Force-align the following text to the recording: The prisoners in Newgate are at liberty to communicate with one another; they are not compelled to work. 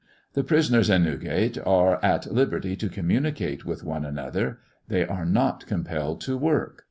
The 0.33 0.43
prisoners 0.43 0.89
in 0.89 1.03
Newgate 1.03 1.59
are 1.63 2.03
at 2.03 2.33
liberty 2.33 2.75
to 2.75 2.89
communicate 2.89 3.67
with 3.67 3.83
one 3.83 4.03
another; 4.03 4.57
they 4.87 5.05
are 5.05 5.25
not 5.27 5.67
compelled 5.67 6.21
to 6.21 6.35
work. 6.37 6.79